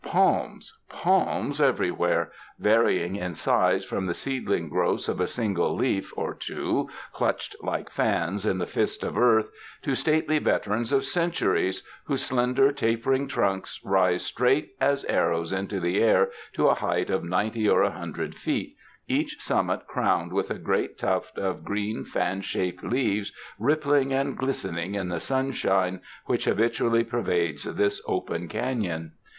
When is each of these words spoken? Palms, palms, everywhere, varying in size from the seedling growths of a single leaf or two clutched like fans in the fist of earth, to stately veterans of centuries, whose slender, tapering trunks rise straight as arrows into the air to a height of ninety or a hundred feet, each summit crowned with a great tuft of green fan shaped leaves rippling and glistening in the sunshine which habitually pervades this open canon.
Palms, 0.03 0.73
palms, 0.89 1.61
everywhere, 1.61 2.31
varying 2.57 3.17
in 3.17 3.35
size 3.35 3.85
from 3.85 4.07
the 4.07 4.15
seedling 4.15 4.67
growths 4.67 5.07
of 5.07 5.19
a 5.19 5.27
single 5.27 5.75
leaf 5.75 6.11
or 6.17 6.33
two 6.33 6.89
clutched 7.13 7.55
like 7.61 7.91
fans 7.91 8.43
in 8.43 8.57
the 8.57 8.65
fist 8.65 9.03
of 9.03 9.15
earth, 9.15 9.51
to 9.83 9.93
stately 9.93 10.39
veterans 10.39 10.91
of 10.91 11.05
centuries, 11.05 11.83
whose 12.05 12.25
slender, 12.25 12.71
tapering 12.71 13.27
trunks 13.27 13.79
rise 13.83 14.25
straight 14.25 14.73
as 14.81 15.05
arrows 15.05 15.53
into 15.53 15.79
the 15.79 16.01
air 16.01 16.31
to 16.53 16.67
a 16.67 16.73
height 16.73 17.11
of 17.11 17.23
ninety 17.23 17.69
or 17.69 17.83
a 17.83 17.91
hundred 17.91 18.33
feet, 18.33 18.75
each 19.07 19.39
summit 19.39 19.85
crowned 19.85 20.33
with 20.33 20.49
a 20.49 20.57
great 20.57 20.97
tuft 20.97 21.37
of 21.37 21.63
green 21.63 22.03
fan 22.03 22.41
shaped 22.41 22.83
leaves 22.83 23.31
rippling 23.59 24.11
and 24.11 24.35
glistening 24.35 24.95
in 24.95 25.09
the 25.09 25.19
sunshine 25.19 26.01
which 26.25 26.45
habitually 26.45 27.03
pervades 27.03 27.65
this 27.75 28.01
open 28.07 28.47
canon. 28.47 29.11